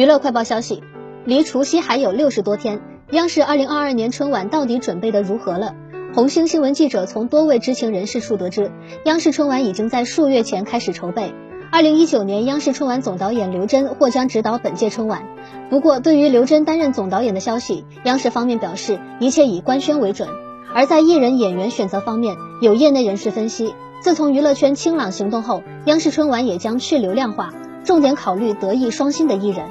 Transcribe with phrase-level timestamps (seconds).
[0.00, 0.82] 娱乐快报消息，
[1.26, 2.80] 离除夕还有六十多天。
[3.10, 5.74] 央视二零二二年春晚到底准备的如何了？
[6.14, 8.72] 红星新闻记者从多位知情人士处得知，
[9.04, 11.34] 央视春晚已经在数月前开始筹备。
[11.70, 15.22] 二零一九年央视春晚总导演刘真或将指导本届春晚。
[15.68, 20.30] 不过对于刘真担任总导演的消息，央视方面表示一切以官宣为准。
[20.72, 27.52] 而在艺人演员选择方面，有业内人士分析，自从娱乐圈清朗行动后，央视春晚也将去流量化，
[27.84, 29.66] 重点考虑德艺双馨的艺人。